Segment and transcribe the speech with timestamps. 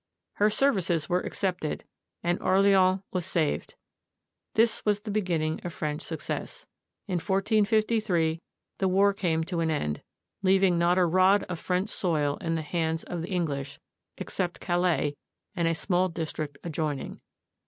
[0.37, 1.83] Her services were accepted,
[2.23, 3.75] and Orleans was saved.
[4.55, 6.65] This was the beginning of French success.
[7.05, 8.41] In 1453,
[8.79, 10.01] the war came to an end,
[10.41, 13.77] leaving not a rod of French soil in the hands of the English
[14.17, 15.13] except Calais
[15.55, 17.21] and a small district adjoining.